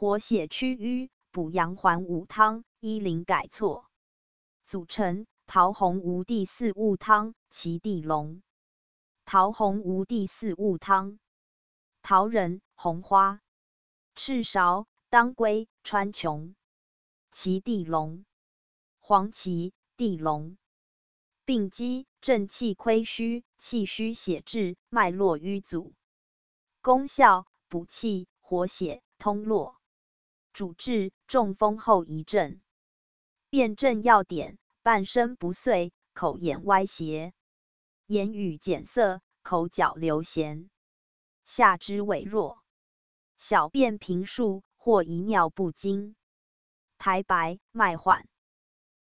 [0.00, 3.90] 活血祛瘀、补阳还五汤，医灵改错。
[4.62, 8.40] 组成：桃红无地四物汤，其地龙。
[9.24, 11.18] 桃红无地四物汤：
[12.00, 13.40] 桃仁、红花、
[14.14, 16.54] 赤芍、当归、川穹。
[17.32, 18.24] 其地龙：
[19.00, 20.56] 黄芪、地龙。
[21.44, 25.92] 病机：正气亏虚，气虚血滞，脉络瘀阻。
[26.82, 29.77] 功效：补气、活血、通络。
[30.58, 32.60] 主治：中风后遗症。
[33.48, 37.32] 辨证要点：半身不遂，口眼歪斜。
[38.06, 40.66] 言语减涩，口角流涎，
[41.44, 42.60] 下肢萎弱，
[43.36, 46.16] 小便频数或遗尿不精，
[46.98, 48.26] 苔白，脉缓。